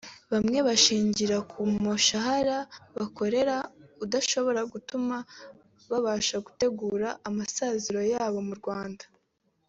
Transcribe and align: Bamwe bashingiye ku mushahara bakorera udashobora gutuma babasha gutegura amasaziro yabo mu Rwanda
Bamwe 0.31 0.57
bashingiye 0.67 1.37
ku 1.51 1.59
mushahara 1.83 2.57
bakorera 2.97 3.55
udashobora 4.03 4.61
gutuma 4.73 5.15
babasha 5.89 6.35
gutegura 6.45 7.07
amasaziro 7.29 8.01
yabo 8.13 8.39
mu 8.49 8.55
Rwanda 8.61 9.03